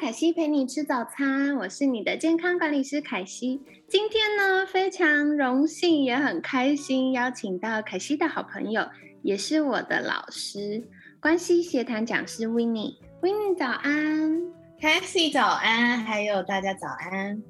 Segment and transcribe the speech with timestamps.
[0.00, 3.60] 凯西陪你吃早餐，我是你的健康管理师凯西。
[3.86, 8.82] 今天呢，非常荣幸也很开心，邀请到凯西的好朋友，
[9.20, 10.82] 也是我的老师，
[11.20, 14.42] 关系协谈讲师 w i n n i e w i n n i e 早安
[14.80, 17.42] i e 早安，还有大家早安，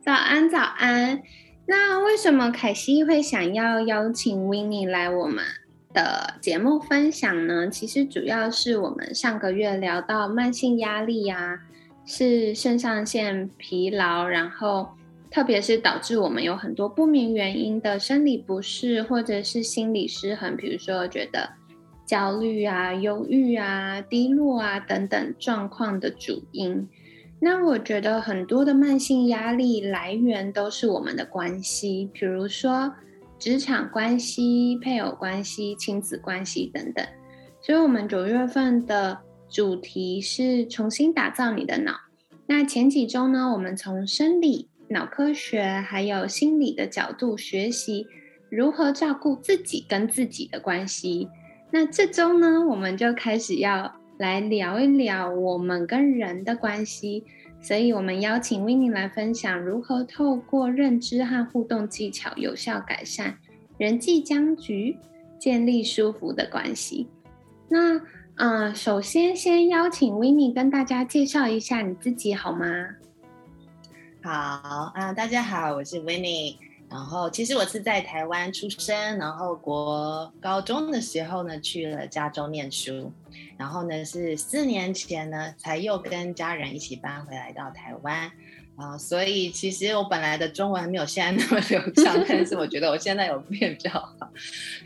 [0.00, 1.20] 早安早安。
[1.66, 5.44] 那为什么凯西会想要邀请 w i n n i e 来我们
[5.92, 7.68] 的节目分享呢？
[7.68, 11.60] 其实主要是我们上个月聊到慢性压力呀，
[12.08, 14.88] 是肾上腺疲劳，然后。
[15.30, 21.46] 特别是导致我们有很多不明原因的生理不适，或者是心理失衡，比如说觉得
[22.06, 26.88] 焦虑啊、忧郁啊、低落啊等等状况的主因。
[27.38, 32.90] 那我觉得很多的慢性压力来源都是我们的关系，比如说
[33.38, 37.06] 职场关系、配偶关系、亲子关系等等。
[37.60, 39.18] 所以，我们九月份的
[39.48, 41.92] 主题是重新打造你的脑。
[42.46, 44.68] 那前几周呢，我们从生理。
[44.90, 48.06] 脑科学还有心理的角度学习
[48.48, 51.28] 如何照顾自己跟自己的关系。
[51.70, 57.24] 那这周呢，我们就开始要来聊一聊我们跟人的关系。
[57.60, 63.36] 所以，我们邀请 w i n n i e 来分享如何透过认知和互动技巧，有效改善
[63.76, 64.96] 人际僵局，
[65.38, 67.08] 建立舒服的关系。
[67.68, 68.00] 那，
[68.38, 72.66] 嗯，首先先邀请 w i n n i e 跟大家介绍一下你自己好吗？
[74.22, 76.54] 好啊，大家好，我是 Winnie。
[76.88, 83.12] 然后其实我是在台湾出生，然后国高中的时候呢去了加州念书，
[83.56, 88.30] 然后呢是四年前呢才又跟家人一起搬回来到台湾。
[88.78, 94.16] 啊，所以其实我本来的中文还没有现在那么 流畅，但是我觉得我现在有变比较好。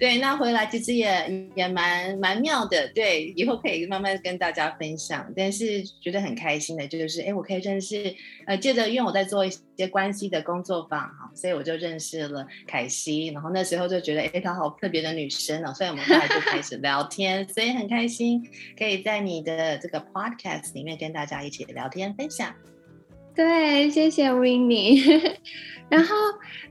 [0.00, 5.30] 对，那回来其实也也蛮蛮妙的，对，以后可以慢慢跟大家分享。
[5.36, 8.16] 但是觉得很开心的，就是哎，我可以认识，
[8.46, 18.42] 呃，借着因为我在做一些关系的工作坊哈，所以我就认识了凯西，然后那时候就觉得哎，她好特别的女生哦，所以我们后来就开始聊天，所以很开心
[18.78, 22.54] 可以在你的这个 podcast 里面跟大家一起聊天分享。
[23.34, 25.36] 对，谢谢 w i n n i e
[25.88, 26.14] 然后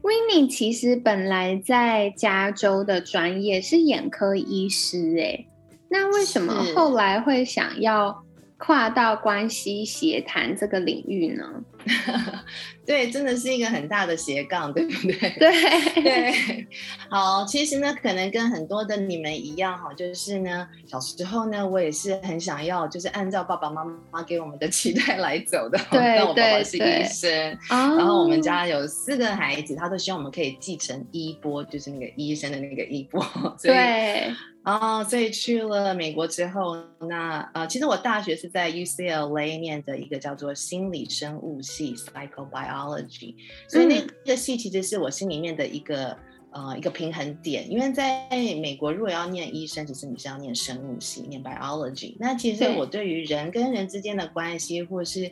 [0.02, 5.46] w i n n i e 其实本来在加州的专业是眼科医师，哎，
[5.90, 8.24] 那为什么后来会想要
[8.58, 11.64] 跨到关系协谈这个领域呢？
[12.86, 15.14] 对，真的是一个很大的斜杠，对不对？
[15.38, 15.52] 对
[16.02, 16.68] 对，
[17.10, 25.80] 好，其实呢，可能跟很多的你们一样哈，就是呢，小时候呢，我也是很想要，就是按照爸爸妈妈给我们的期待来走的。
[25.92, 33.24] 对 我爸爸是医生，然后我们家有四个孩子，他都希望我们可以继承衣钵，就是那个医生的那个衣钵。
[33.62, 34.32] 对。
[34.64, 36.78] 哦，所以去了美国之后，
[37.10, 43.36] 那呃，其实我大学是在 UCLA 念的一个叫做心理生物系 （Psychobiology），
[43.68, 46.18] 所以那个系其实是我心里面的一个
[46.52, 47.72] 呃一个平衡点。
[47.72, 52.16] 因为在美国，如果要念医生，其实你是要念生物系，念 Biology。
[52.20, 55.32] 那其实我对于人跟人之间的关系，或是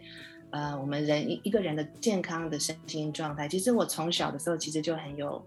[0.51, 5.43] 呃我们人一一个人的健康的身心状态，其实我从小的时候其实就很有。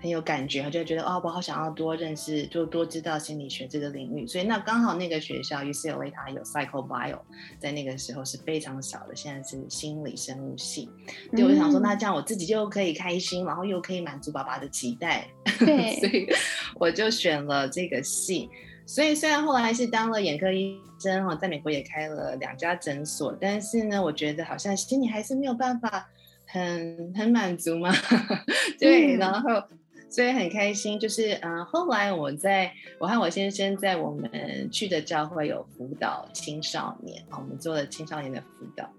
[0.00, 4.26] 很有感觉，就觉得哦，我好想要多认识，就多知道心理学这个领域。
[4.26, 7.18] 所以那刚好那个学校 UCLA 它有 Psychobio，
[7.58, 10.88] 在那个时候是非常少的，现在是心理生物系。
[11.32, 15.28] 对，我就想说，那这样我自己就可以开心，然后又可以满足爸爸的期待，
[15.58, 15.68] 所
[16.08, 16.26] 以
[16.76, 18.48] 我就选了这个系。
[18.86, 26.08] 所以虽然后来是当了眼科医生哈，在美国也开了两家诊所，但是呢，我觉得好像心里还是没有办法
[26.46, 27.92] 很很满足嘛。
[28.80, 29.62] 对，然后。
[30.10, 38.90] 所以很开心，就是嗯，后来我在我和我先生在我们去的教会有辅导青少年啊，我们做了青少年的辅导，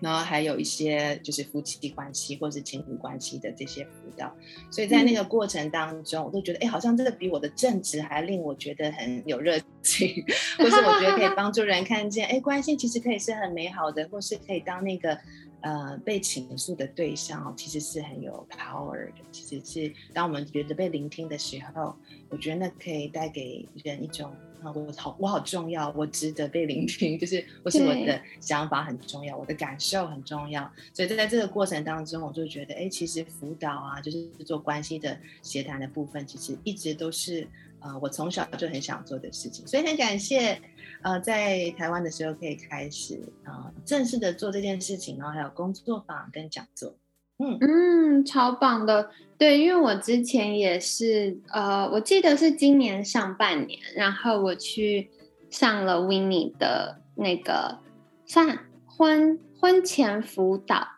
[0.00, 4.34] 然后还有一些就是夫妻关系或是情侣关系的这些辅导，
[4.68, 10.24] 所以在那个过程当中，我都觉得哎，好像这个比我的正职还令我觉得很有热情，
[10.58, 15.16] 或是我觉得可以帮助人看见，哎，关系其实可以是很美好的，或是可以当那个。
[15.60, 19.12] 呃被倾诉的对象哦，其实是很有 power 的。
[19.30, 21.94] 其实是当我们觉得被聆听的时候，
[22.28, 24.32] 我觉得那可以带给人一种。
[24.62, 30.68] 我好，我好重要，我值得被聆听，就是或是我的想法很重要，我的感受很重要。
[30.92, 37.46] 所以在这个过程当中，我就觉得，哎，其实辅导啊，就是做关系的协谈的部分，其实一直都是
[37.86, 39.64] 呃，我从小就很想做的事情。
[39.66, 40.60] 所以很感谢，
[41.02, 46.96] 呃，在台湾的时候可以开始呃正式的做这件事情，然后还有工作坊跟讲座。
[47.38, 55.10] 嗯嗯，超棒的，对，因为我之前也是，呃，我记得是今年上半年，然后我去
[55.50, 57.78] 上了 w i n n e 的那个
[58.24, 60.88] 算婚婚前辅导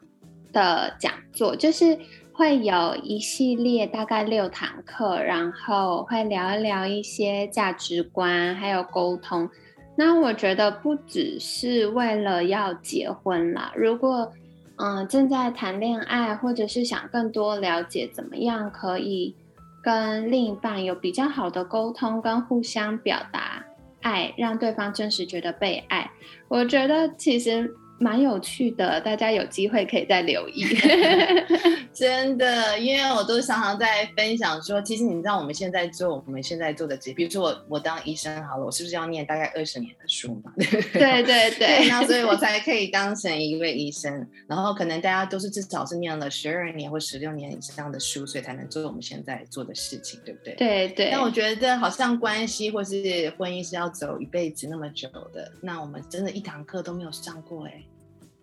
[0.53, 1.99] 的讲座，就是
[2.39, 9.51] 会有一系列大概六堂课，然后会聊一聊一些价值观，还有沟通。
[9.97, 14.31] 那我觉得不只是为了要结婚啦，如果
[14.77, 19.35] 嗯，正在谈恋爱，或者是想更多了解怎么样可以
[19.83, 23.65] 跟另一半有比较好的沟通，跟互相表达
[24.03, 26.09] 爱，让对方真实觉得被爱。
[26.47, 27.75] 我觉得其实。
[27.99, 30.65] 蛮有趣的，大家有机会可以再留意。
[31.93, 40.53] 真的，因为我都常常在分享说，其实你知道我们现在做我们现在做的职业，比如说我我当医生好了，我是不是要念大概二十年的书嘛？
[40.59, 44.27] 对对对，那所以我才可以当成一位医生。
[44.47, 50.55] 然后可能大家都是至少是念了十二年或十六年以上的书，所以才能做我们现在做的事情，对不对？
[50.55, 51.11] 对对。
[51.11, 57.83] 但我觉得好像关系或是婚姻是要走一辈子那么久的，那我们真的一堂课都没有上过哎。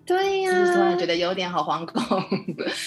[0.06, 2.24] 对呀，突然觉得有点好惶恐。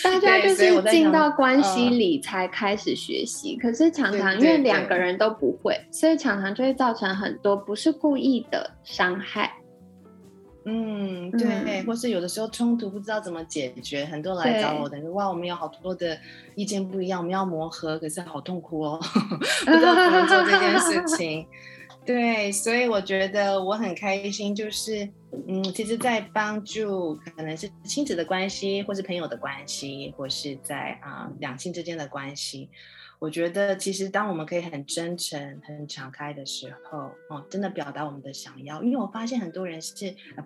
[0.04, 9.52] 大 家就是进到关系里才开始学习，可是常常因为两个人都不会，所以常常就会造成很多不是故意的伤害。
[10.64, 16.16] 嗯，对，或是有的时候冲突不知道怎么解决，很多来找我的，哇，我们有好多的
[16.54, 19.00] 意见不一样，我们要磨合，可是好痛苦哦，
[19.64, 21.46] 不知道怎么做这件事 情。
[22.08, 25.06] 对，所以我觉得我很开心，就是，
[25.46, 32.70] 嗯，其实，在帮助可能是亲子的关系，或是朋友的关系，或是在啊两性之间的关系，
[33.18, 39.94] 我觉得其实当我们可以很真诚、很敞开的时候，哦，真的表达我们的想要，因为我发现很多人是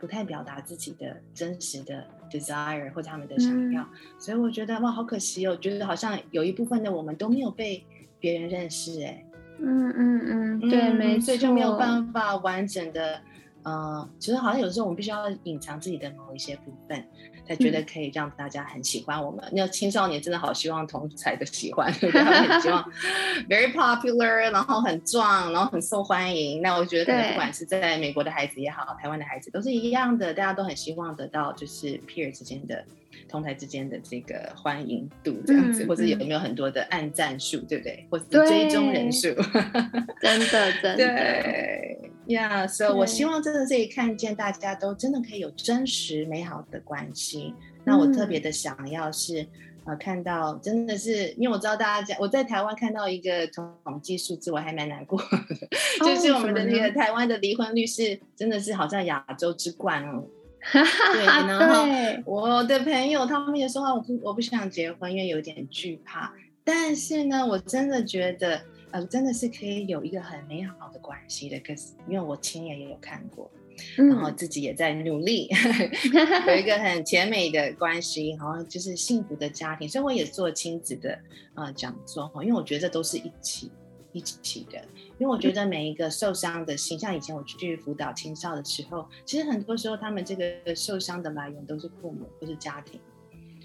[0.00, 3.88] 不太表达自己的真实的 desire 或者他们的想要，
[4.18, 7.86] 所以我觉得哇，好可惜哦，觉得好像有一部分的我们都没有被
[8.18, 9.24] 别人认识，哎。
[9.62, 13.20] 嗯嗯嗯，对，没错，所以就没有办法完整的，
[13.62, 17.04] 呃，其实好像有时候我们必须要隐藏自己的某一些部分，
[17.46, 19.44] 才觉得可以让大家很喜欢我们。
[19.52, 22.82] 那青少年真的好希望同才的喜欢， 他们很希望
[23.48, 26.60] very popular，然后很壮，然后很受欢迎。
[26.60, 32.84] 那我觉得可能不管是在美国的孩子也好，台湾的孩子都是一样的，大家都很希望得到就是 peer 之间的。
[33.28, 38.06] 同台之间的这个欢迎度这样子，或者有没有很多的按赞数，对不对？
[38.10, 39.28] 或者追踪人数，
[40.20, 42.66] 真的真的 对呀。
[42.66, 47.54] 所以，我希望真的可以看见大家都真的可以有真实美好的关系。
[47.84, 49.46] 那我特别的想要是
[49.84, 60.24] 呃，看到真的是，因为我知道大家，我在台湾看到一个统计数字，我还蛮难过的，就是我们的那个台湾的离婚率是真的是好像亚洲之冠哦。
[61.12, 61.86] 对，然后
[62.24, 66.32] 我的朋友他们也说啊，我不我不想结婚，因为有点惧怕。
[66.64, 68.62] 但是呢，我真的觉得，
[68.92, 71.58] 呃，真的是可以有一个很美好的关系的。
[71.58, 73.50] 可是因为我亲眼也有看过，
[73.96, 75.50] 然后自己也在努力，
[76.46, 79.88] 有一个很甜美的关系，然后就是幸福的家庭。
[79.88, 81.18] 所以我也做亲子的
[81.54, 83.68] 呃讲座哈，因为我觉得这都是一起
[84.12, 84.78] 一起的。
[85.18, 93.00] 因为我觉得每一个受伤的心，像以前我去辅导青少的时候，其实很多时候他们这个受伤的来源都是父母或是家庭，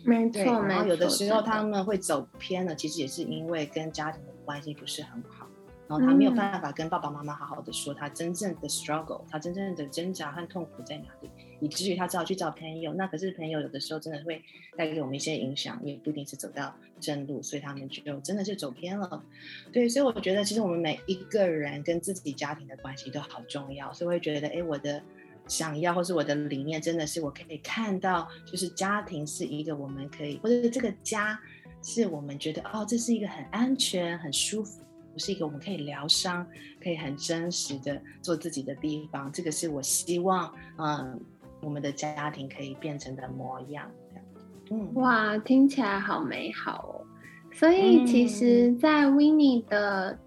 [0.03, 0.43] 没错。
[0.63, 5.47] 然后有的时候他们会走偏了，其实也是因为跟家庭的关系不是很好，
[5.87, 11.29] 然后他没有办法跟爸爸妈妈好好的说他真正的 struggle，他真正的挣扎和痛苦在哪里。
[11.59, 14.43] 以至于他只好去找朋友，那可是朋友有的时候真的会
[14.77, 19.23] 带给我们一些影响，也不一定是走到正路，所以他们就真的是走偏了。
[19.71, 25.01] 对，所以我觉得其实我们每一个人跟自己家庭的关系都好重要，所以我会觉得，哎，我的
[25.47, 31.39] 想要或是我的理念，真的是我可以看到，就是家庭是一个我们可以，或者是这个家
[31.81, 36.45] 是我们觉得哦，这是一个很安全、很舒服，不是一个我们可以疗伤、
[36.83, 39.31] 可以很真实的做自己的地方。
[39.31, 41.19] 这个是我希望，嗯。
[41.61, 43.89] 我们的家庭可以变成的模样，
[44.71, 47.05] 嗯，哇，听起来好美好哦。
[47.53, 50.19] 所以其实，在 Winnie 的，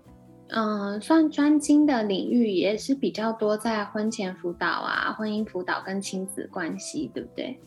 [0.48, 7.60] 嗯，算专精的领域也是比较多，在婚前辅导啊、婚姻辅导跟亲子关系，对不对？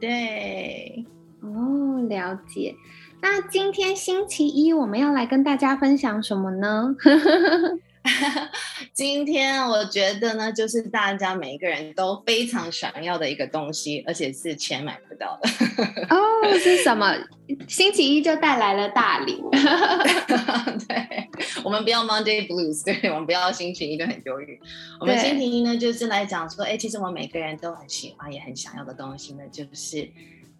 [0.00, 1.04] 对，
[1.42, 2.74] 哦，了解。
[3.20, 6.94] 那今天星期一我们要来跟大家分享什么呢？
[8.92, 15.48] 今天我觉得呢，就是大家每一个人都非常想要的一个东西，而且是钱买不到的。
[16.14, 16.18] 哦，
[16.58, 17.14] 是什么？
[17.66, 19.42] 星期一就带来了大礼。
[20.86, 21.28] 对，
[21.64, 24.60] 我们不要 Monday Blues，对我们不要星期一就很忧郁。
[25.00, 30.10] 我们星期一呢，就是来讲说，哎，其实我们每个人都很喜欢也很想要的东西呢，就是。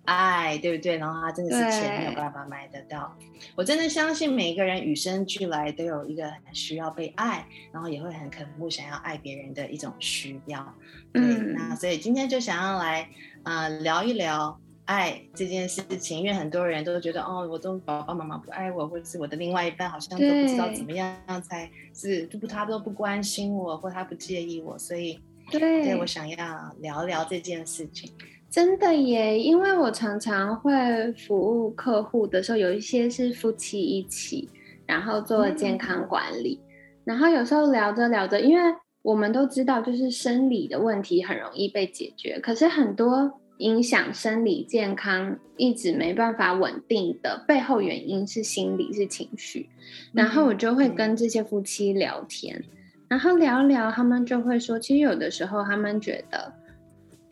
[0.09, 0.97] 爱，对不对？
[0.97, 3.15] 然后他真的是钱没有办法买得到。
[3.55, 10.75] 我真的相信每一个人与生俱来都有一个很需要被爱，然后也会很渴慕想要爱别人的一种需要。
[11.13, 13.07] 嗯，那所以今天就想要来
[13.43, 28.11] 呃聊一聊爱这件事情，因为很多人都觉得哦，我都爸爸妈妈不爱我，或者是我的另外一半好像都不知道怎么样才是不他都不关心我，或他不介意我，所以对我想要聊聊这件事情。
[28.51, 34.49] 真的耶，因为我常常会服务客户的时候，有一些是夫妻一起，
[34.87, 36.59] 然后做健康管理，
[37.05, 49.69] 然后有时候聊着聊着，因为我们都知道，就是生理的问题很容易被解决，可是很多影响生理健康一直没办法稳定的背后原因是心理是情绪，
[50.15, 52.65] 然后我就会跟这些夫妻聊天，
[53.09, 56.51] 然后聊聊，他们就会说，其实有的时候他们觉得。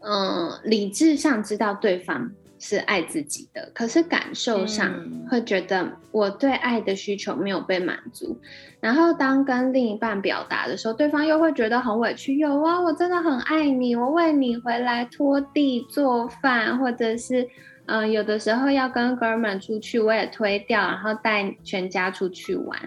[0.01, 4.93] 嗯，理智上知道对方是爱自己的，可是感受上
[5.31, 8.39] 会觉得我对爱的需求没有被满足。
[8.81, 12.37] 然后当跟另一半表达的时候，对方又会觉得很委屈。
[12.39, 17.49] 有啊，我真的很爱你，我为你回来拖地做饭，或者是
[17.87, 22.79] 嗯，有的时候要跟哥们出去，我也推掉，然后带全家出去玩。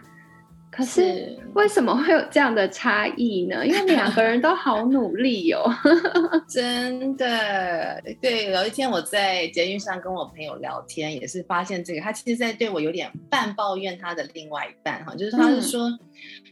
[0.80, 3.68] 可是为什么会有这样的差异呢？
[3.68, 5.70] 因为两个人都好努力哦，
[6.48, 8.02] 真的。
[8.22, 15.90] 对，有一天我在捷运上跟我朋友聊天，也是发现这个，他其实在对我有点半抱怨他的另外一半哈，就是他是说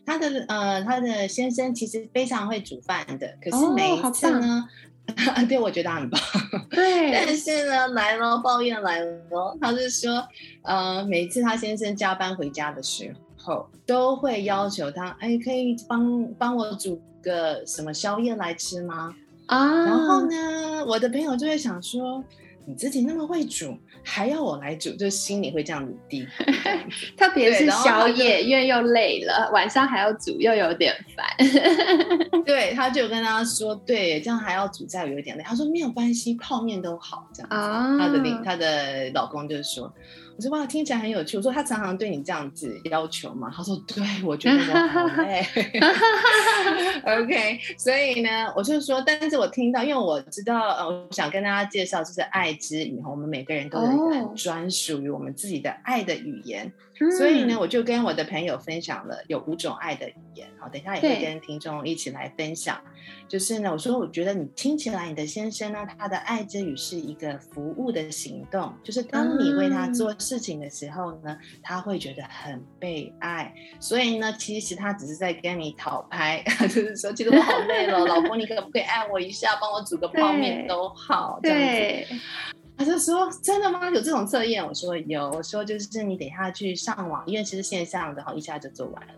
[0.06, 4.68] 他的呃他的先生其实非常会煮饭的，可是每一次呢，
[5.48, 6.20] 对我觉得很棒，
[6.70, 10.28] 对，但是呢来了抱怨来了，他是说
[10.64, 13.16] 呃每次他先生加班回家的时
[13.48, 13.70] 候。
[13.88, 19.16] 都会要求他，哎，可以帮帮我煮个什么宵夜来吃吗？
[19.46, 22.22] 啊，然后呢，我的朋友就会想说，
[22.66, 26.28] 你自己那么会煮，还要我来煮，就心里会这样子低。
[27.16, 31.26] 特别是宵夜，因为又累了，晚上还要煮，又有点烦。
[32.44, 35.44] 对，他就跟他说，对，这样还要煮，再有一点累。
[35.46, 38.04] 他说没有关系，泡面都好，这样子。
[38.04, 39.94] 他的另他的老公就说。
[40.38, 41.36] 我说哇，听起来很有趣。
[41.36, 43.52] 我说他常常对你这样子要求嘛？
[43.56, 45.44] 他说对，我觉得我好累。
[47.04, 56.72] OK，所以呢，我就说，但是我听到，因为我知道，呃，我想跟大家介绍，就是爱之语我们每个人都有一个很专属于我们自己的爱的语言。
[57.18, 60.48] 所以呢，我就跟我的朋友分享了有五种爱的语言。
[60.60, 62.80] 好，等一下也会跟听众一起来分享。
[63.28, 68.74] 就是呢，我说我觉得你听起来，你的先生呢，他的爱之语是一个服务的行动。
[68.84, 73.54] 就是当你为他做事情的时候呢，他会觉得很被爱。
[73.80, 82.16] 所以呢，其实他只是在跟你讨拍， 就是说，其实我好累了，老公，你可不可以爱我一下，帮我煮个泡面都好，这样子。
[82.78, 83.90] 他就说：“真的吗？
[83.90, 89.14] 有这种测验？”我说：“有。”我说：“就是你等下去上网，因为其实线上的哈，一下就做完了。”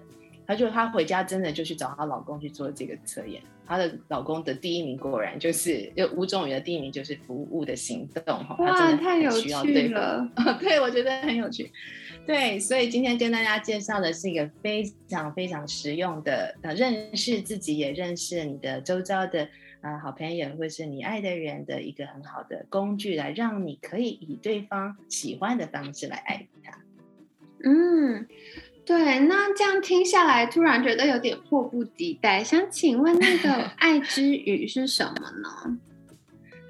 [0.49, 3.39] 他就她回家真的就去找她老公去做这个测验。
[3.67, 8.55] 她的老公的第一名果然就是就吴仲宇的第一名就是服务的行动哈。
[8.57, 10.27] 哇，太有趣了！
[10.59, 11.71] 对，我觉得很有趣。
[12.25, 19.47] 对，所以今天跟大家介绍的是一个非常非常实用的，呃，认识自己也认识你的周遭的。
[19.81, 26.77] 啊，好朋友或是你爱的人的一个很好的工具，来让你可以以对方喜欢的方式来爱他。
[27.63, 28.27] 嗯，
[28.89, 29.19] 对。
[29.19, 35.77] 那这样听下来，突然觉得有点迫不及待，想请问那个 爱之语是什么呢？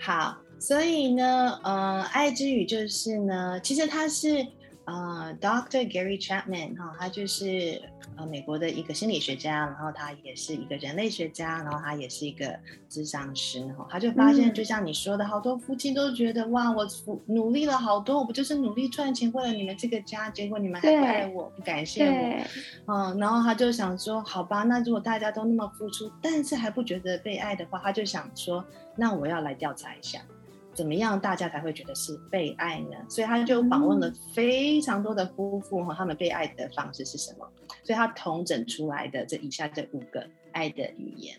[0.02, 4.46] 好，所以呢，呃，爱之语就是呢，其实它是。
[4.90, 5.88] 呃，Dr.
[5.88, 7.80] Gary Chapman 哈，他就是
[8.18, 12.58] 呃美国的一个心理学家，然后他也是一个人类学家，然后他也是一个
[12.90, 13.88] 智商师哈。
[13.90, 16.88] 他就发现，就像你说的，好多夫妻都觉得哇，我
[17.28, 28.66] 努力了好多，我不就是努力赚钱为了你们这个家，结果你们还不爱我，不感谢我，嗯，然后他就想说，好吧，那如果大家都那么付出，但是还不觉得被爱的话，他就想说，
[28.96, 30.20] 那我要来调查一下。
[30.80, 32.96] 怎么样，大家才会觉得是被爱呢？
[33.10, 37.46] 所以他就访问了非常多的夫妇和，他们被爱的方式是什么？
[37.84, 41.36] 所以他统整出来的这以下这五个爱的语言。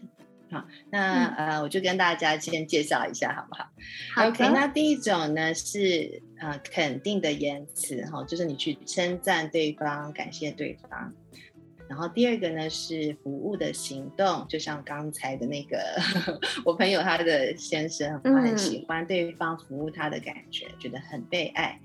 [0.51, 3.71] 好，那呃，我就跟大家先介绍一下，好不好
[4.15, 11.15] 好？OK，那第一种呢是呃肯定的言辞哈，就是你去称赞对方，感谢对方。
[11.91, 15.77] 然后第二个呢是服务的行动，就像刚才的那个
[16.65, 21.81] 我朋友他的先生，他很喜欢对方服务他的感觉，觉得很被爱。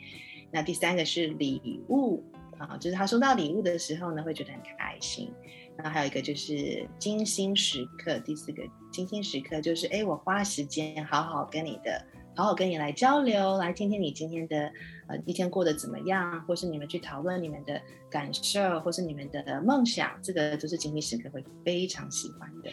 [0.52, 2.24] 那第三个是礼物
[2.60, 5.34] 啊，就是他收到礼物的时候呢，会觉得很开心。
[5.76, 12.06] 然后还有一个就是精心时刻，第四个精心时刻就是哎，我花时间好好跟你的。
[12.38, 14.70] 好好跟你来交流，来听听你今天的
[15.08, 22.70] 呃一天过得怎么样，或是你们去讨论你们的感受，或是你们的梦想，这个都是精密时刻会非常喜欢的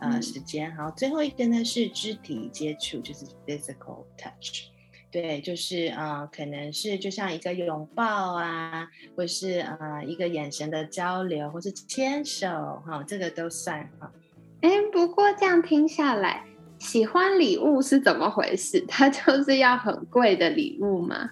[0.00, 0.74] 呃时间。
[0.76, 4.66] 好，最后一个呢是肢体接触，就是 physical touch，
[5.10, 12.48] 对，就是呃可能是就像一个拥抱啊，或是呃一个眼神的交流，或是牵手
[12.86, 14.12] 哈，这个都算哈。
[14.60, 16.44] 哎，不过这样听下来。
[16.78, 18.84] 喜欢礼物是怎么回事？
[18.88, 21.30] 它就是要很贵的礼物吗？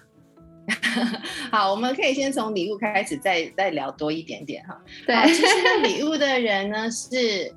[1.51, 4.81] 好，我们可以先从礼物开始，再再聊多一点点哈。
[5.05, 7.53] 对，其实礼物的人呢，是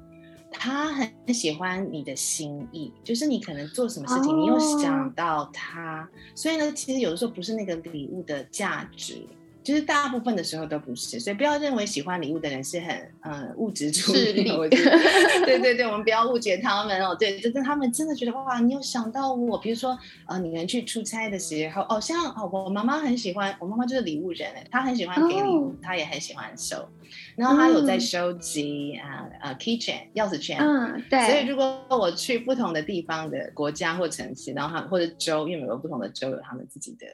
[0.51, 9.27] 他很喜欢你的心意，就是你可能做什么事情，你又想到他，所以呢，其实有的时候不是那个礼物的价值。
[9.65, 14.45] 就是大部分的时候都不是，所以不要认为喜欢礼物的人是很呃物质主义。
[15.47, 17.17] 对对对，我们不要误解他们哦。
[17.19, 19.59] 对，就是他们真的觉得哇，你有想到我。
[19.59, 26.87] 比如说呃，你们去出差的时候，哦，像哦，我妈妈很喜欢，我妈妈就是礼物人，她很喜欢给礼物，她也很喜欢收。
[27.35, 30.59] 然后她有在收集啊啊 keychain 钥匙圈。
[30.59, 31.27] 嗯，对。
[31.27, 37.07] 所以如果我去不同的地方的国家或城市，然后或者州，因为每个不同的州有他们自己的。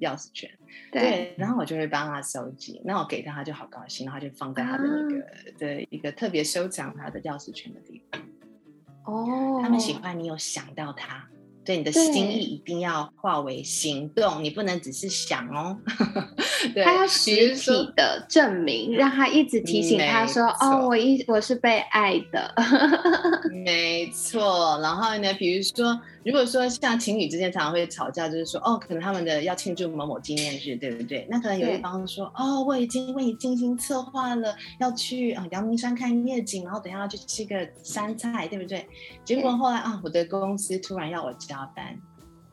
[0.00, 0.50] 钥匙圈，
[0.90, 5.26] 对，然后我就会帮他收集，那我给他，他就好高兴，然后就放在他的那个
[5.58, 8.20] 的一个特别收藏他的钥匙圈的地方。
[9.04, 11.28] 哦，他们喜欢你有想到他。
[11.64, 15.76] 对你的心意一定要化为行动，你不能只是想哦。
[16.74, 22.54] 对，他要实体的证明，让他一直提醒他说：“哦，我一我是被爱的。
[23.64, 24.78] ”没错。
[24.80, 38.86] 然后呢，比如说，如果说像情侣之间常常会吵架，就是说：“哦，可能他们的要庆祝某某纪念日，对不对？”那可能有一方说：“哦，我已经为你精心策划了，要去啊阳明山看夜景，然后等下要去吃个山菜，对不对？”
[39.24, 41.53] 结果后来啊，我的公司突然要我加。
[41.54, 41.96] 加班，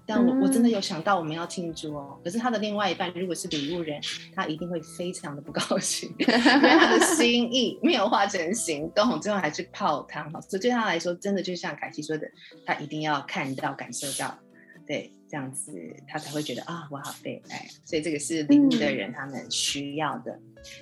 [0.05, 2.19] 但我我真的有想到我们要庆祝哦。
[2.23, 3.99] 可是他的另外一半如果是礼物人，
[4.35, 10.39] 他一定会非常的不高兴， 因为他的心意没有化成行动，最后还是泡汤哈。
[10.41, 12.27] 所以对他来说，真的就像凯西说的，
[12.65, 14.37] 他一定要看到、感受到，
[14.85, 15.11] 对。
[15.31, 15.71] 这样子，
[16.09, 17.65] 他才会觉得啊，我好被爱。
[17.85, 20.37] 所以这个是礼物的人他们需要的。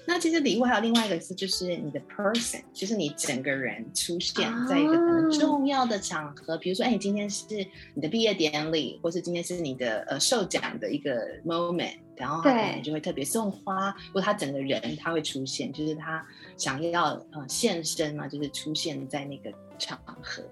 [0.05, 7.45] 那其实礼物还有另外一个是，就是你的 person，就是你整个人出现在一个很重要的场合，比如说，哎，今天是
[7.93, 16.25] 你的毕业典礼，或是今天是你的呃授奖的一个 moment，然后他可能就会特别送花，或他整个人他会出现，就是他
[16.57, 20.43] 想要呃现身嘛，就是出现在那个场合。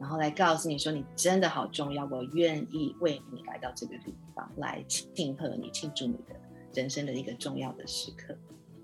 [0.00, 6.36] 然后来告诉你说，你真的好重要，我愿意为你来到这个地方来庆贺你，庆祝你的
[6.72, 8.32] 人生的一个重要的时刻。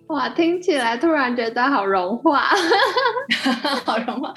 [0.08, 2.42] 哇，听起来突然觉得好融化，
[3.84, 4.32] 好融化。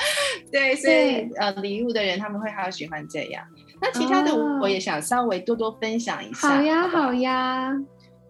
[0.51, 3.43] 对，所以呃，礼物的人他们会好喜欢这样。
[3.81, 6.49] 那其他的我也想稍微多多分享一下。
[6.49, 7.71] 好呀，好呀。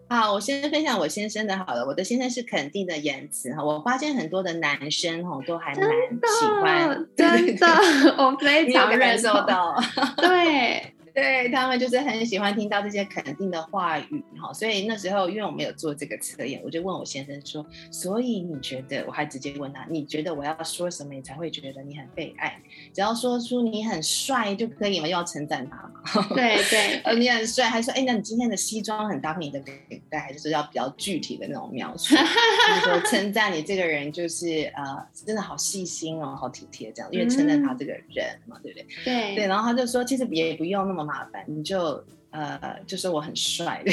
[0.10, 1.86] 好，我先分享我先生的好了。
[1.86, 3.64] 我的先生是肯定的言辞哈。
[3.64, 7.68] 我发现很多的男生哈都还蛮喜欢，真的，
[8.18, 9.76] 我非常感受到，
[10.18, 10.94] 对。
[11.18, 22.62] 对他们就是很喜欢听到这些肯定的话语哈，所以那时候因为我没有做这个测验，我就问我先生说，所以你觉得，我还直接问他，你觉得我要说什么你才会觉得你很被爱？
[22.94, 25.08] 只要说出你很帅就可以吗？
[25.08, 25.78] 又要称赞他
[26.22, 26.28] 嘛？
[26.36, 32.14] 对对，呃，你很帅，还说，哎，那你今天的西装很搭配你的领带，还是说要比较具体的那种描述？
[32.16, 38.86] 就是说称赞你这个人就是呃，真的好细心哦，好体贴这样，因为称赞他这个人嘛，对不对？
[39.04, 41.07] 对对，然后他就说，其实也不用那么。
[41.08, 43.82] 麻烦你就呃，就说我很帅，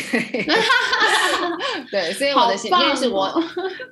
[1.90, 3.32] 对，所以我的因为是我，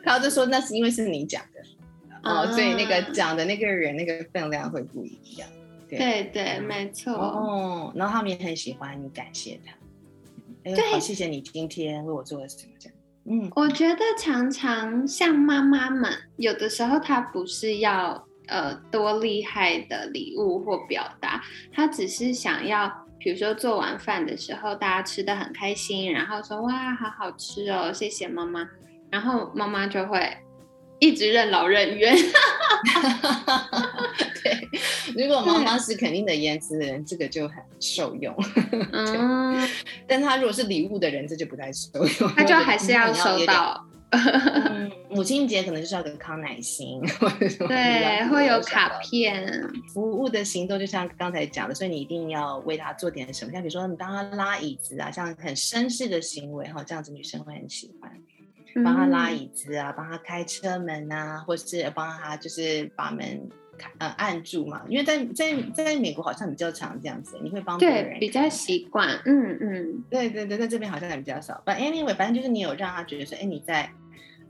[0.05, 5.49] 他就说那是因为是你讲的哦，所以那个讲的那个人那个分量会不一样，
[5.89, 7.93] 对对，没错哦。
[7.95, 9.73] 然后他们也很喜欢你感谢他，
[10.65, 12.99] 对，好谢谢你今天为我做了什么这样。
[13.25, 23.02] 嗯，我觉得常常像妈妈们，有的时候她不是要呃多厉害的礼物或表达，她只是想要。
[23.23, 28.69] 比如说做完饭的时候，大家吃的很开心，然后说哇，好好吃哦，谢谢妈妈。
[29.11, 30.37] 然后妈妈就会
[30.99, 32.17] 一直任劳任怨。
[34.43, 34.69] 对，
[35.17, 38.35] 如果妈妈是肯定的言辞的人，这个就很受用。
[38.93, 39.69] 嗯，
[40.09, 42.29] 但她如果是礼物的人，这就不太受用。
[42.35, 43.87] 他就还是要收到。
[45.09, 47.01] 母亲节可能就是要给康乃馨，
[47.69, 49.71] 对，会有卡片。
[49.93, 58.13] 服务的行动就像刚才讲的，所以你一定要为他做点什么，像比如说你帮他拉椅子啊，像很绅士的行为哈，这样子女生会很喜欢。
[58.85, 63.49] 帮他拉椅子啊，帮他开车门啊，或是帮他就是把门
[63.79, 71.63] 开呃按住嘛，因为在在在美国好像比较常这样子，你会帮别人比较习惯，嗯嗯，对对对，在这边好像还比较少。
[71.67, 73.91] But anyway，反正就是你有让他觉得说，哎，你在。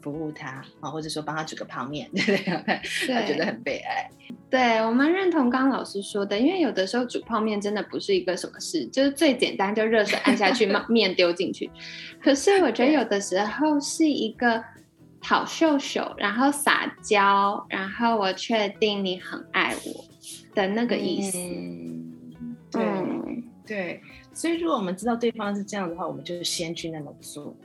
[0.03, 2.81] 服务他啊，或者说帮他煮个泡面， 对不对？
[3.07, 4.11] 他觉得很被爱。
[4.51, 11.71] 对我们认同刚老师说的，因为有的时候煮泡面真的不是一个什么事，就是最简单，就热水按下去， 面丢进去。
[12.21, 14.63] 可是我觉得有的时候是一个
[15.21, 20.05] 讨秀秀，然后撒娇，然后我确定你很爱我
[20.55, 21.39] 的那个意思。
[22.71, 22.83] 对
[23.65, 24.01] 对，
[24.35, 27.57] 所以如果我们知道对方是这样的话，我们就先去那么做。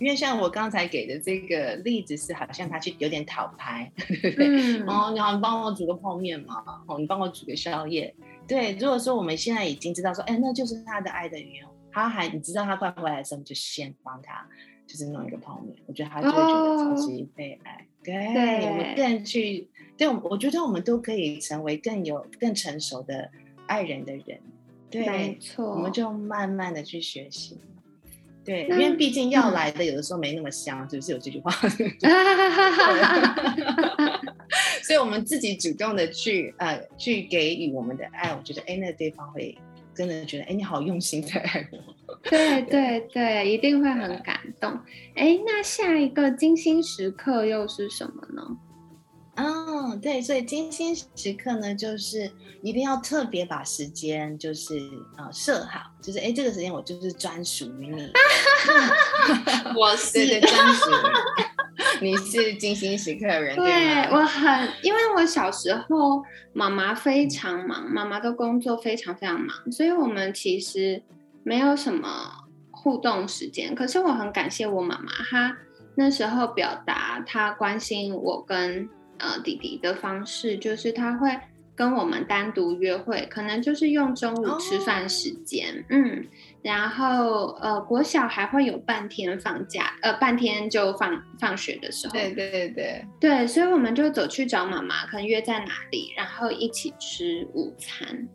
[0.00, 4.80] 因为像我刚才给的这个例子是，好像他去有点讨牌，对不对？
[4.86, 8.14] 哦，你好，你帮我煮个泡面嘛，哦，你帮我煮个宵夜。
[8.48, 14.44] 对，如果说我们现在已经知道说，哎，那就是他的爱的语言，他还你知道他快回来的时候，你就先帮他，
[14.86, 17.86] 就是弄一个泡面，我觉得他就会觉得超级被爱。
[18.02, 23.30] 对，我们更去，对，我觉得我们都可以成为更有更成熟的
[23.66, 24.40] 爱人的人。
[24.90, 27.58] 对，没错，我们就慢慢的去学习。
[28.44, 31.50] 对，因为毕竟要来的有的时候没那么香，是不是有这句话？
[34.82, 39.56] 所以，我们自己主动的去呃去给予我们的爱，我觉得哎，那对方会
[39.94, 41.78] 真的觉得哎，你好用心在爱我。
[42.28, 44.72] 对对对，一定会很感动。
[45.14, 48.42] 哎，那下一个精心时刻又是什么呢？
[49.42, 52.30] 哦，对，所以精心时刻呢，就是
[52.62, 54.78] 一定要特别把时间就是
[55.16, 58.10] 呃设好，就是哎，这个时间我就是专属于你。
[59.76, 60.90] 我是专属，
[62.00, 63.56] 你是精心时刻的人。
[63.56, 66.22] 对我很，因为我小时候
[66.52, 71.02] 妈妈非常忙，妈妈的工作非常非常忙，所以我们其实
[71.42, 72.08] 没有什么
[72.70, 73.74] 互动时间。
[73.74, 75.56] 可是我很感谢我妈妈，她
[75.94, 78.88] 那时候表达她关心我跟。
[79.20, 81.30] 呃，弟弟的方式就是他会
[81.74, 86.26] 跟我们单独约会，可能就是用中午吃饭时间，嗯，
[86.62, 93.04] 然后呃，国小还会有半天放假，呃，半天就放放学的时候，对对对对。
[93.18, 98.28] 对，所以我们就走去找妈妈，可能约在哪里，然后一起吃午餐。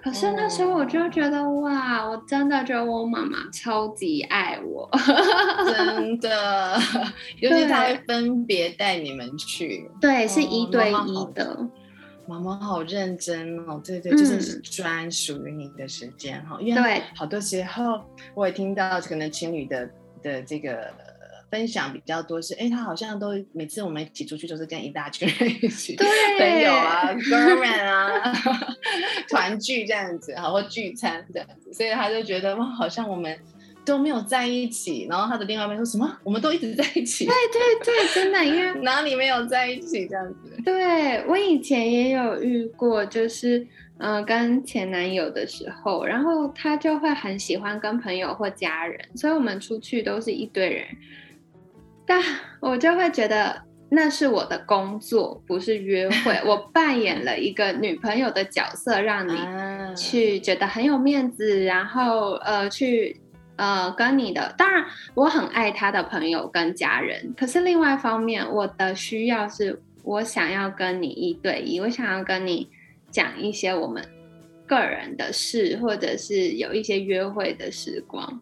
[0.00, 4.88] 可是那时候我就觉得哇，我真的觉得我妈妈超级爱我，
[5.66, 6.78] 真的，
[7.40, 11.68] 尤其她会分别带你们去，对，是一对一的。
[12.26, 18.00] 妈妈好认真哦，对对，就是专属于你的时间哈，因为好多时候
[18.34, 19.90] 我也听到可能情侣的
[20.22, 20.90] 的这个。
[21.50, 26.06] 分享比较多是，哎，他好像都每次我们一起出去都是跟一大群人一起，对
[26.38, 28.32] 朋友啊、哥们啊，
[29.28, 33.38] 团聚这样子，好或聚餐这样子，所以他就觉得哇，好像我们
[33.84, 35.06] 都没有在一起。
[35.08, 37.24] 然后他的另外一边说什么，我们都一直在一起。
[37.24, 40.62] 对对对，真的，因为 哪里没有在一起这样子。
[40.64, 43.66] 对我以前也有遇过，就是
[43.98, 50.84] 嗯，跟前男友的时候，然后他就会很喜欢跟朋友或家人，所以我们出去都是一堆人。
[52.08, 52.20] 但
[52.60, 56.40] 我就会觉得那是我的工作，不是约会。
[56.44, 59.38] 我扮演了一个女朋友的角色，让你
[59.94, 63.20] 去觉得很有面子，然后呃，去
[63.56, 64.54] 呃跟你的。
[64.58, 67.32] 当然，我很爱他的朋友跟家人。
[67.36, 72.68] 可是另外一方面，我的需要是我想要跟你一对一，我想要跟你
[73.10, 74.04] 讲一些我们
[74.66, 78.40] 个人的事，或者是有一些约会的时光。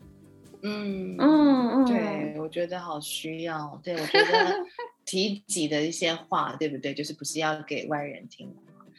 [0.63, 3.81] 嗯嗯嗯，对，我觉得好需要。
[3.83, 4.57] 对我觉得
[5.05, 6.93] 提己的一些话，对不对？
[6.95, 8.55] 就是不是要给外人听的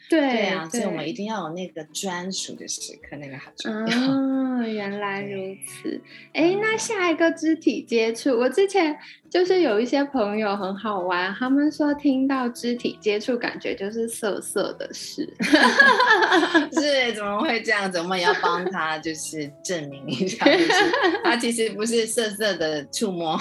[0.08, 4.10] 对啊，所以我们一定要有那个专属的时刻，那个好重要。
[4.10, 6.00] 哦，原来如此。
[6.32, 8.96] 哎，那下一个肢体接触，我之前。
[9.30, 15.28] 就是有一些朋友很好玩，他们说听到肢体接触，感觉就是色色的事。
[16.72, 17.98] 是怎么会这样子？
[17.98, 20.68] 我们也要帮他就是证明一下，就是
[21.24, 23.38] 他其实不是色色的触摸。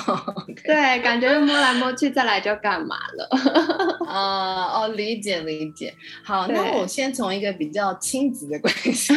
[0.63, 4.05] 对，感觉摸来摸去，再来就干嘛了？
[4.07, 5.93] 啊 哦，理解理解。
[6.23, 9.13] 好，那我先从一个比较亲子的关系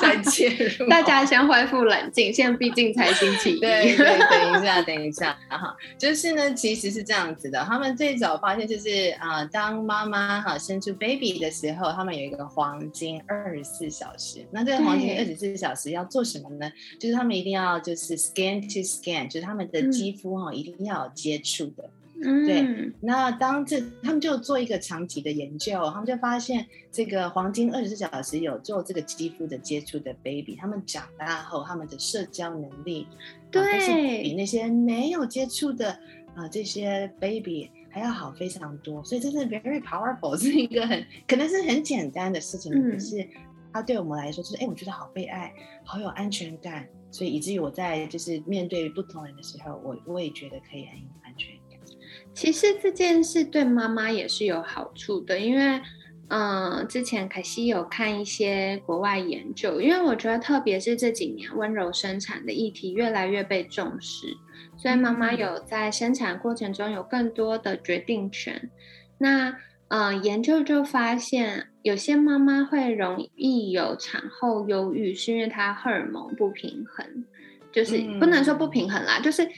[0.00, 0.48] 再切
[0.78, 0.86] 入。
[0.88, 3.60] 大家先恢复冷静，现在毕竟才星期一。
[3.60, 7.62] 对对，等一下，等一下哈，就是呢，其实是这样子的。
[7.64, 14.46] 他们最早发现就是啊，当妈妈哈生出 baby 的时候，他们有一个黄金二十四小时。
[14.50, 16.70] 那这个黄金二十四小时要做什么呢？
[16.98, 21.90] 就是他们一定要就是 scan to scan，就是他们的肌肤哈一定要有接触的。
[22.20, 33.06] 对，那当这他们就做一个长期的研究，他们就发现这个黄金二十四小时有做这个肌肤的接触的 baby，他们长大后他们的社交能力，
[33.50, 35.90] 对，比那些没有接触的
[36.34, 39.02] 啊这些 baby 还要好非常多。
[39.04, 43.24] 所以这是 very powerful，是一个很可能是很简单的事情，可是
[43.72, 45.52] 它对我们来说就是，哎，我觉得好被爱，
[45.84, 51.27] 好有安全感，所以以至于我在就是面对不同人的时候，我我也觉得可以很有安全。
[52.38, 55.80] 其实这件事对妈妈也是有好处的，因为，
[56.28, 64.28] 嗯，之前凯西有看一些国外研究，因为我觉得特别是这几年温柔生产的议题越来越被重视，
[64.76, 68.70] 所以妈妈有在生产过程中有更多的决定权。
[69.18, 69.56] 那，
[69.88, 77.24] 嗯，研究就发现有些妈妈会容易有产后忧郁，是因为她荷尔蒙不平衡，
[77.72, 79.48] 就是不能说不平衡啦，就是。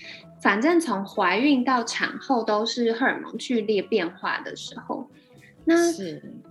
[0.43, 5.07] 反正从怀孕到产后都是荷尔蒙剧烈变化的时候，
[5.65, 5.75] 那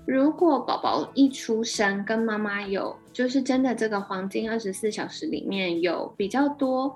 [0.06, 6.94] 如果宝宝一出生跟妈妈有，就是真的这个黄金二十四小时里面有比较多，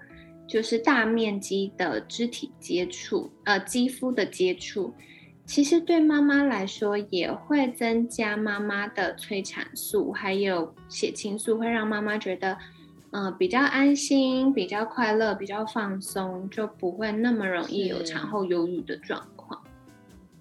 [0.47, 4.93] 就是大面积的肢体接触，呃，肌肤的接触，
[5.45, 12.55] 其实对妈妈来说也会增加妈妈的催产素，还有血清素，会让妈妈觉得。
[13.13, 19.61] 嗯，比较安心，比较快乐，比较放松，就不会那么容易有产后忧郁的状况。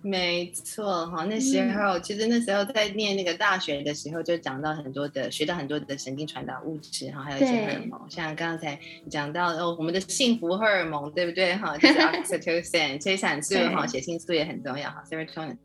[0.00, 8.76] 没错，哈，那时候其实那时候在念那个大学的时候，就讲到很多的，学到很多的神经传导物质，哈，还有一些荷尔蒙，像刚才
[9.08, 11.54] 讲到哦，我们的幸福荷尔蒙，对不对？
[11.54, 15.56] 哈，就是 oxytocin， 催产素，哈，血清素也很重要，哈，serotonin。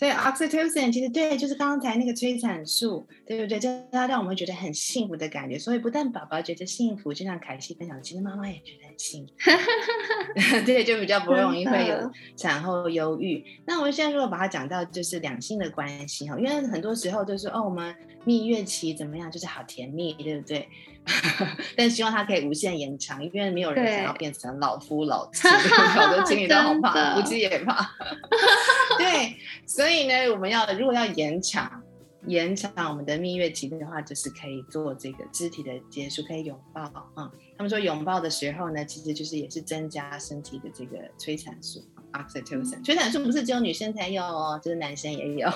[0.00, 3.58] 所以 oxytocin 其实对，就是刚才那个催产素，对不对？
[3.60, 5.58] 就它让我们觉得很幸福的感觉。
[5.58, 9.34] 所以不但宝宝觉得幸福，就像凯西分享，其实妈妈也觉得很幸福。
[10.64, 13.44] 对，就比较不容易会有产后忧郁。
[13.66, 20.66] 那我们现在如果把它讲到就是两性的关系哈，因为很多时候就是哦，我们蜜月期怎么样，就是好甜蜜，对不对？
[21.76, 27.90] 但希望它可以无限延长，因为没有人想要变成老夫老妻，好多情侣都好怕， 夫妻也怕。
[28.98, 29.34] 对，
[29.64, 31.82] 所以呢，我们要如果要延长
[32.26, 36.82] 延长我们的蜜月期的话，就是可以做这个肢体的接触，可以拥抱
[37.14, 37.30] 啊。
[37.56, 42.84] 他们说拥抱的时候呢，其实就是也是增加身体的这个催产素 oxytocin。
[42.84, 45.50] 催产素不是只有女生才有哦，就是男生也有。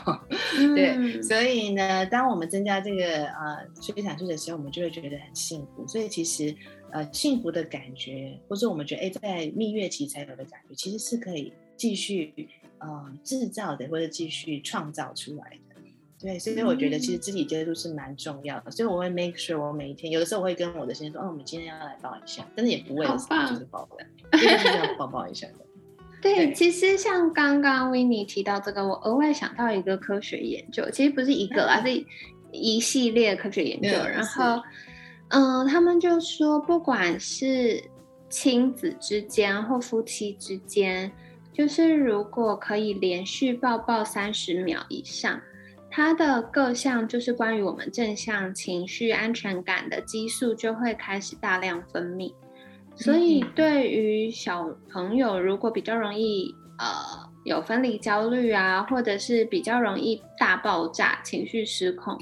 [0.74, 5.86] 对，所以呢，当我们增加这个呃催产素的时候，我们就会觉得很幸福。
[5.86, 6.54] 所以其实
[6.92, 12.32] 呃幸福的感觉，或是我们觉得哎在蜜月期才有的感觉，其实是可以继续。
[12.86, 15.80] 呃，制造的或者继续创造出来的，
[16.20, 25.54] 对，所以我觉得其实肢体接触是蛮重要的，所以我会 make sure 我每一天，有的时候我会跟我的先生说，哦，我们今天要来抱一下，但是也不为了就是抱的，就是要抱抱一下的。
[26.22, 32.04] 对，其实像刚刚 w i n n 提到这个，我额外想到一个科学研究，其实不是一个，而是
[32.50, 33.88] 一系列科学研究。
[33.88, 34.62] 然后，
[35.28, 37.82] 嗯，他们就说，不管是
[38.30, 41.12] 亲子之间或夫妻之间。
[41.54, 45.40] 就是如果可以连续抱抱三十秒以上，
[45.88, 52.34] 它的各项就是关于我们正向情绪、安全感的激素就会开始大量分泌。
[52.96, 56.86] 所以对于小朋友，如果比较容易呃
[57.44, 62.18] 有分离焦虑啊，或者是比较容易大爆炸、情绪失控，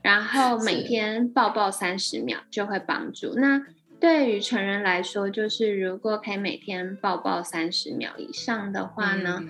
[0.00, 3.34] 然后每天抱抱三十秒就会帮助。
[3.34, 3.60] 那
[4.00, 9.44] 对于成人来说，就是如果可以每天抱抱三十秒以上的话呢，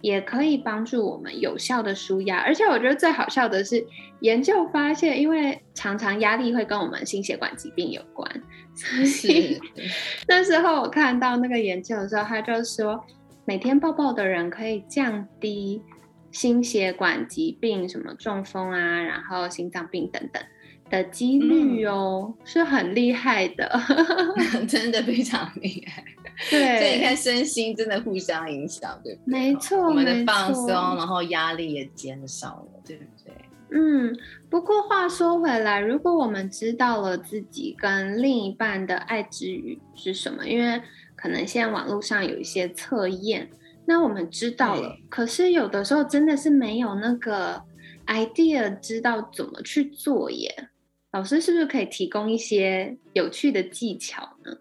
[0.00, 2.38] 也可以帮助我们有效的舒压。
[2.38, 3.84] 而且我觉得最好笑的是，
[4.20, 8.30] 研究发现，因为常常压力会跟我们心血管疾病有关，
[8.76, 9.60] 所以
[10.28, 13.04] 那时候我看到那个研究的时候，他就说，
[13.44, 15.82] 每天抱抱的人可以降低
[16.30, 20.40] 心血管疾病，什么中风啊，然后心脏病等等。
[20.88, 23.80] 的几率哦，是很厉害的，
[24.68, 26.04] 真的非常厉害。
[26.50, 29.32] 对，所以你看，身心真的互相影响，对不对？
[29.32, 33.34] 没错，我们的放松，然后压力也减少了，对不对？
[33.72, 34.16] 嗯。
[34.48, 40.80] 不过话说回来，如果我们知道了自己跟另一半的爱之语是什么，因为
[41.16, 43.48] 可能现在网络上有一些测验，
[43.86, 47.62] 那我们知道了，可是有的时候真的是没有那个。
[48.06, 50.68] idea 知道怎么去做耶。
[51.12, 54.52] 老师是不是可以提供一些有趣的技巧呢？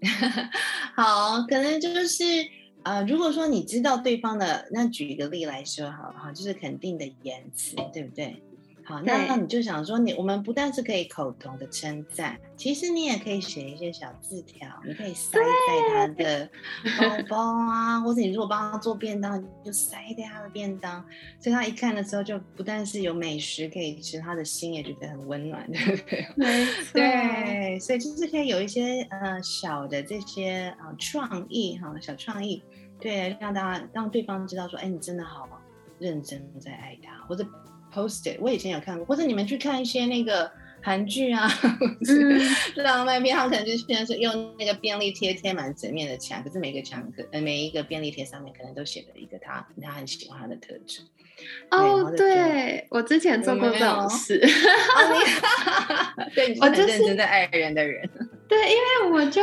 [0.94, 2.24] 好，可能就是
[2.84, 8.42] 呃，如果说你知道对方的，那举一个例来说，好好，就是肯定的言辞，对不对？
[8.88, 16.48] 好，那那你就想说，你我们不但是可以口头的称赞，其实你也可以写一些小字条，你可以塞在他的。
[16.98, 21.04] 包包啊，或者你如果帮他做便当，你就塞在他的便当，
[21.38, 26.26] 所以他一看的时候，就不但是有美食可以吃，他的心也觉得很温暖，对不对？
[26.94, 32.62] 对，所以就是可以有一些呃小的这些啊创意哈，小创意，
[32.98, 35.46] 对，让大家让对方知道说，哎，你真的好
[35.98, 37.46] 认真在爱他，或者。
[37.92, 40.50] Post it，我以前有看过，或者你们去看一些那个
[40.82, 41.50] 韩剧啊，
[42.76, 51.00] 浪漫片，他们可能就是现在是用那个便利贴贴满整面的墙，可是每个墙可呃每一个便利贴上面可能都写了一个他他很喜欢他的特质。
[51.70, 54.38] 哦，对，我之前做过这种事。
[56.34, 58.08] 对，你是很认真在爱人的人。
[58.48, 59.42] 对，因为我就。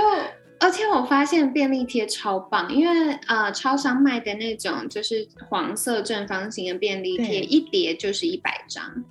[0.60, 9.04] 而且我发现便利贴超棒，因为呃，超商卖的那种就是黄色正方形的便利贴，一叠就是一百张，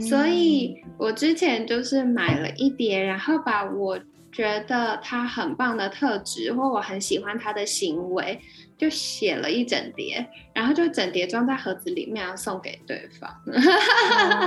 [0.00, 3.98] 所以我之前就是买了一叠，然后把我
[4.30, 8.40] 觉得他很棒的特质或我很喜欢他的行为，
[8.78, 13.28] 就写了一整叠，然后就整叠装在盒子里面送给对方。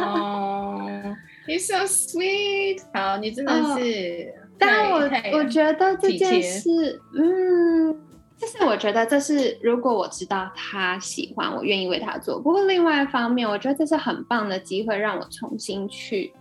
[0.03, 1.15] 哦，
[1.47, 4.33] 你 so sweet，好，你真的是。
[4.57, 4.99] 但我
[5.37, 7.93] 我觉得这件事，嗯，
[8.37, 12.39] 就是我觉得这是如果我知道他喜欢，我愿意为他做。
[12.39, 16.31] 不过另外一方面，我觉得这是很棒的机会，让我重新去，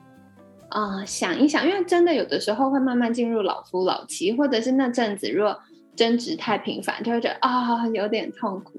[0.69, 5.59] 啊，想一想，因为真的有的时候会慢慢进入老夫老妻，或者是那阵子如果
[5.97, 8.75] 争执太频繁，就会觉得啊有点痛苦。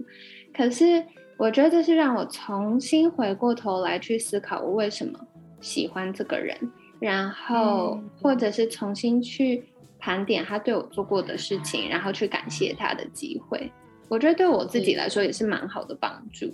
[0.55, 1.03] 可是
[1.37, 5.19] 我觉得这是让我重新回过头来去思考，我为什么
[5.59, 6.57] 喜欢这个人。
[7.03, 9.65] 然后，或者是重新去
[9.99, 13.69] 盘点他对我做过的事情，然后去感谢他的机会，
[14.07, 16.53] 我觉得对我自己来说也是蛮好的帮助。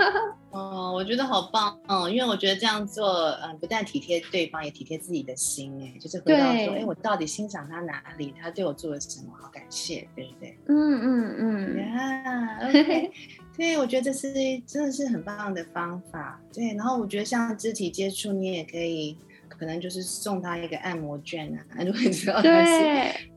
[0.52, 3.06] 哦，我觉得好棒哦，因为我觉得这样做，
[3.42, 8.34] 嗯，不但体贴对方，也体贴自己的心，哎，就是回到说，哎，我到底欣赏他哪里？
[8.38, 9.32] 他对我做了什么？
[9.40, 10.58] 好感谢，对不对？
[10.68, 11.78] 嗯嗯嗯。
[11.78, 13.10] 呀， OK，
[13.56, 14.32] 对，我觉得这是
[14.66, 16.38] 真的是很棒的方法。
[16.52, 19.16] 对，然后我觉得像肢体接触，你也可以。
[19.58, 22.82] 可能就是送他一个按摩券啊，如果你知道他是，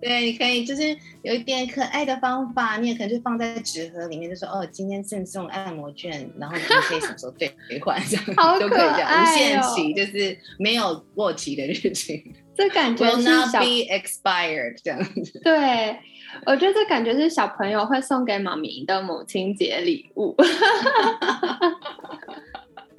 [0.01, 7.51] 对，你可以就是有一点可爱的方法，你也可能就放在纸盒里面，就说哦，今天赠送按摩券，然后你可以什么时候兑
[7.81, 8.25] 换这样，
[8.59, 12.33] 都可以这样，无限期，就是没有过期的日期。
[12.59, 15.39] 这感觉是小 expired 这样子。
[15.41, 15.97] 对，
[16.45, 20.35] 我觉得这感觉是小朋友会送给妈咪的母亲节礼物。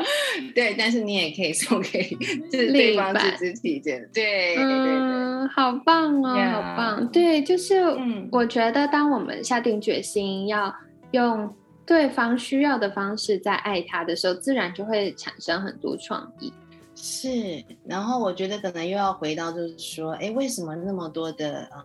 [0.54, 2.02] 对，但是你也可以送给
[2.50, 10.74] 就是对方自肢体检，对，嗯，好棒哦，好棒，对，就是，嗯，我觉得当我们下定决心要
[11.12, 11.54] 用
[11.86, 16.52] 对方需要的方式在爱他的时候，自然就会产生很多创意。
[16.94, 17.28] 是，
[17.86, 21.84] 然后我觉得可能又要回到就是说，哎，为什么那么多的呃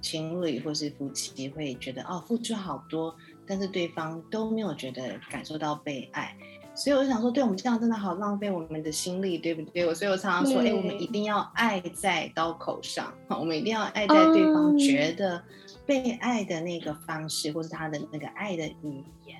[0.00, 3.12] 情侣或是夫妻会觉得哦付出好多，
[3.46, 6.36] 但是对方都没有觉得感受到被爱？
[6.78, 9.84] 所以我就想说，对我们这样真的好浪费我们的心力，对不对？
[9.84, 15.42] 我所以我常常说，哎，我们一定要爱在刀口上，我们一定要爱在对方觉得
[15.84, 19.36] 被爱的那个方式，或是他的那个爱的语言。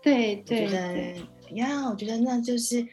[0.00, 1.22] 对对对，
[1.56, 2.86] 呀，我觉得那就是。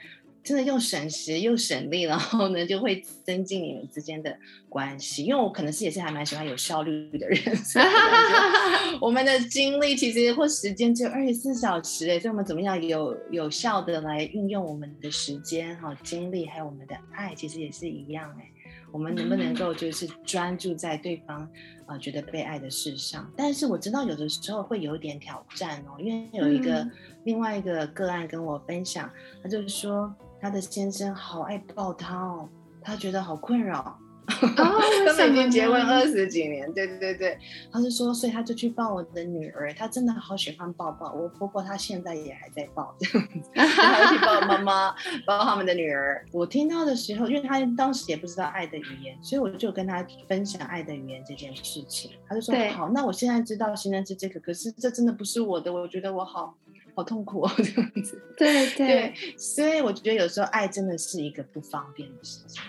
[0.43, 4.35] 真的又省时又省力，然后呢，就会增进你们之间的
[4.67, 5.23] 关系。
[5.23, 7.39] 因为我可能是也是还蛮喜欢有效率的人，
[8.99, 18.47] 我们的精力其实或时间只有二十四小时哎，所以我们怎么样有有效的来运用我们的时间哈、精力，还有我们的爱，其实也是一样哎。
[18.91, 21.49] 我们能不能够就是专注在对方
[21.85, 23.31] 啊觉得被爱的事上？
[23.37, 26.85] 但是我知道有的时候会有一点挑战哦，因为有一个
[27.23, 29.07] 另外一个个案跟我分享，
[29.43, 30.11] 他就是说。
[30.41, 32.49] 他的先生好爱抱他哦，
[32.81, 33.97] 他觉得好困扰。
[34.31, 37.37] 他们已经结婚二十几年，对对对
[37.71, 46.23] 他是说，所以他就去抱我的女儿，他真的好喜欢抱抱我婆婆，她现在也还在抱这样子， 他去抱妈妈，抱他们的女儿。
[46.31, 52.11] 我听到的时候，因为他当时也不知道爱的语言，所以我就跟他分享爱的语言这件事情。
[52.29, 56.55] 他就说，好，那我现在知道现在是这个，可是这真的不是我的，我觉得我好。
[57.01, 58.21] 好痛苦哦， 这样子。
[58.37, 62.61] 对对，所以我觉得有时候爱真的是一个不方便的事情，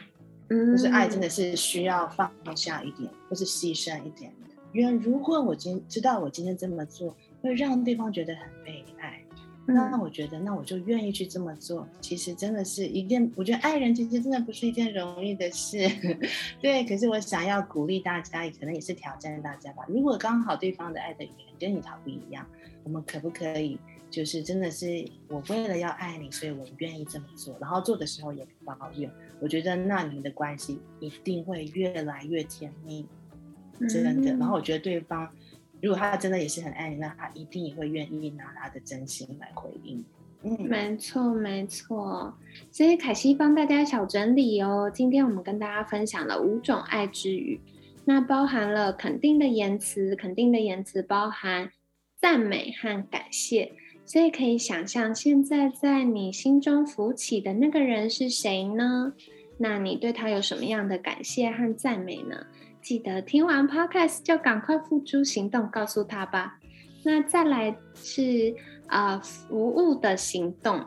[0.49, 4.49] 嗯，就是爱真的是需要放下一点，或是牺牲一点的。
[4.73, 9.23] 因为如果我今知道我今天这么做会让对方觉得很被爱，
[9.67, 11.87] 那我觉得，那我就愿意去这么做。
[12.01, 15.89] 其实真的是一件，我觉得爱人其实真的不是一件容易的事。
[16.61, 19.85] 对，可是我想要鼓励大家，也可能也是挑战大家吧。
[19.89, 22.45] 如果刚好对方的爱的语言跟你讨不一样，
[22.83, 23.79] 我们可不可以
[24.13, 29.11] 就是真的是我为了要爱你，所以我愿意这么做，然后做的时候也不抱怨。
[29.41, 33.07] 我觉得那你们的关系一定会越来越甜蜜，
[33.89, 34.31] 真的。
[34.35, 35.29] 然后我觉得对方。
[35.81, 40.05] 如果他真的也是很爱你，那他一定也会愿意拿他的真心来回应。
[40.45, 42.33] 嗯，没错没错。
[42.71, 44.89] 所以凯西帮大家小整理哦。
[44.95, 47.61] 今天我们跟大家分享了五种爱之语，
[48.05, 51.73] 那包含了肯定的言辞，肯定的言辞包含
[52.21, 53.73] 赞美和感谢。
[54.05, 59.13] 所以可以想象，现在在你心中浮起的那个人是谁呢？
[59.59, 62.47] 那你对他有什么样的感谢和赞美呢？
[62.81, 66.59] 记得听完 podcast 就赶快付诸行动，告诉他吧。
[67.05, 68.55] 那再来是
[68.89, 70.85] 啊，服务的行动。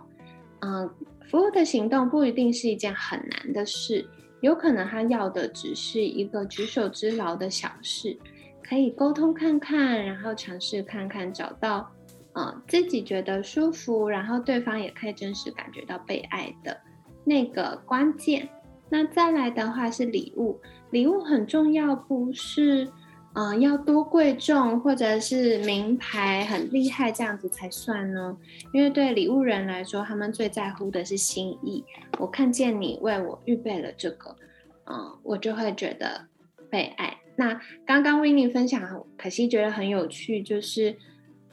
[0.60, 0.90] 嗯，
[1.30, 4.06] 服务的行动不一定是一件很难的事，
[4.42, 8.18] 有可能他要的只是一个举手之劳的小事，
[8.62, 11.90] 可以沟通看看，然后尝试看看，找到
[12.36, 16.80] 呃自己觉得舒服，然后对方也可以真实感觉到被爱的
[17.24, 18.48] 那个关键。
[18.88, 20.62] 那再来的话是礼物，
[20.92, 22.88] 礼物很重要，不是，
[23.34, 28.38] 嗯，要多贵重或者是名牌很厉害这样子才算呢？
[28.72, 31.84] 因为对礼物人来说，他们最在乎的是心意。
[32.20, 34.36] 我看见你为我预备了这个，
[34.86, 36.28] 嗯，我就会觉得
[36.70, 37.18] 被爱。
[37.36, 40.96] 那刚刚维尼分享，可惜觉得很有趣，就是，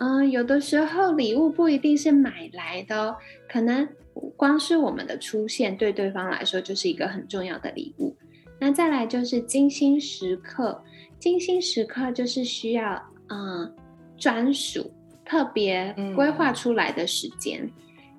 [0.03, 3.16] 嗯，有的时候礼物不一定是买来的，
[3.48, 3.88] 可能。
[4.36, 8.14] 光是我们的出现，对对方来说就是一个很重要的礼物。
[8.61, 10.82] 那再来就是精心时刻，
[11.18, 13.74] 精心时刻就是需要嗯
[14.18, 14.92] 专属、
[15.24, 17.70] 特别规划出来的时间。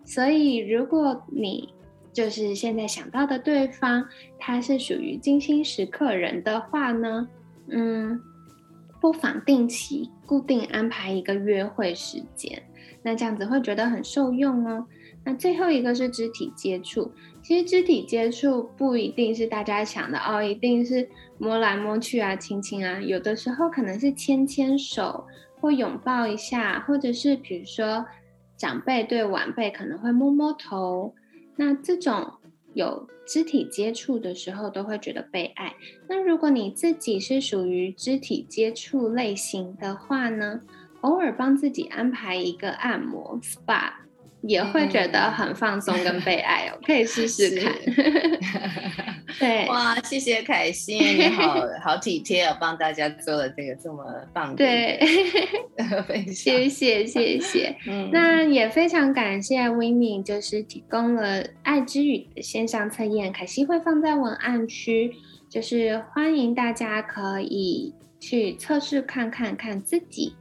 [0.03, 1.69] 所以，如果你
[2.11, 4.03] 就是现在想到的对方，
[4.39, 7.27] 他是属于精心时刻人的话呢，
[7.67, 8.19] 嗯，
[9.03, 12.63] 不妨定期固定安排一个约会时间，
[13.01, 14.85] 那这样子会觉得很受用哦。
[15.25, 25.25] 那最后一个是肢体接触，其实肢体接触不一定是大家想的哦，一定是摸来摸去啊、亲亲啊，有的时候可能是牵牵手
[25.59, 28.05] 或拥抱一下，或者是比如说
[28.55, 31.13] 长辈对晚辈可能会摸摸头，
[31.57, 32.35] 那这种
[32.73, 35.73] 有肢体接触的时候都会觉得被爱。
[36.07, 40.61] 那如果你自己是属于肢体接触类型的话呢，
[41.01, 44.02] 偶尔帮自己安排一个按摩 SPA。
[44.43, 47.73] 也会觉得很放松跟被爱哦，可以试试看。
[49.39, 54.63] 对，哇，谢谢凯西，你好 好体贴哦，帮大家做了这个这么棒的
[56.07, 56.33] 分享。
[56.33, 57.75] 谢谢谢谢，
[58.11, 65.15] 那也非常感谢 w i n n e 就是提供了爱之语的线上测验，凯西会放在文案区，
[65.49, 70.35] 就是欢迎大家可以去测试看看看自己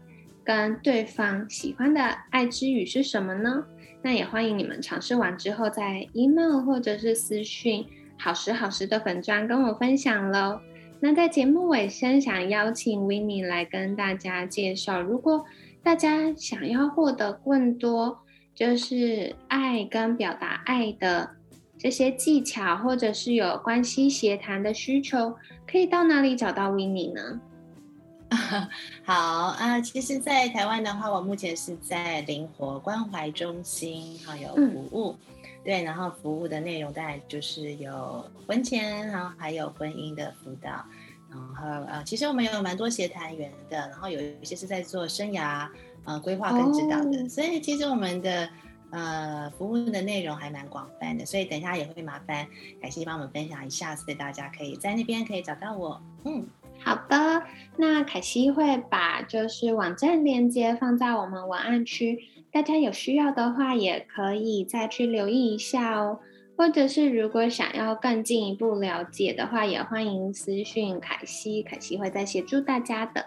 [0.45, 3.65] 跟对方喜欢的爱之语是什么呢？
[4.03, 7.87] 那也欢迎你们尝试完之后，在 email 或者是私讯
[8.19, 10.61] 好时好时的粉砖跟我分享喽。
[10.99, 15.45] 那在节目尾声，想邀请 w i n n e 来跟大家介绍，如果
[15.83, 18.19] 大家想要获得更多
[18.55, 21.31] 就是爱跟表达爱的
[21.79, 25.35] 这些技巧，或者是有关系协谈的需求，
[25.69, 27.41] 可以到哪里找到 w i n n e 呢？
[29.05, 35.17] 好啊，其实，在台湾的话，我目前是在灵活关怀中心，还有服务，
[35.65, 40.85] 对，然后服务的内容当然就是有婚前，然后还有婚姻的辅导，
[41.31, 45.69] 然后呃，其实我们有蛮多协谈员的，然后有一些是在做生涯
[46.05, 48.49] 呃规划跟指导的，所以其实我们的
[48.91, 52.47] 呃服务的内容还蛮广泛的，所以等一下也会麻烦
[52.81, 56.47] 凯西帮我们分享一下，所以大家可以在那边可以找到我，嗯。
[56.85, 57.43] 好的，
[57.77, 62.19] 那凯西会把就是网站链接放在我们文案区，
[62.51, 66.19] 大家有需要的话也可以再去留意一下哦。
[66.55, 73.25] 或者是如果想要更进一步了解的话，也欢迎私讯凯西，凯西会再协助大家的。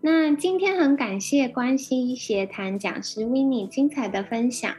[0.00, 4.74] 那今天很感谢关心协谈讲师 w i n n e 精彩的分享，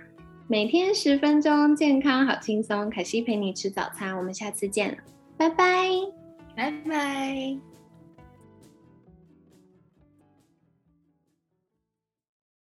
[0.48, 4.98] 每天十分钟，健康好轻松，凯西陪你吃早餐，我们下次见，
[5.38, 5.90] 拜拜，
[6.56, 7.75] 拜拜。